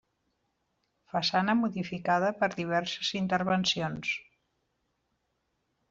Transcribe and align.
Façana 1.15 1.55
modificada 1.59 2.33
per 2.41 2.51
diverses 2.55 3.13
intervencions. 3.23 4.19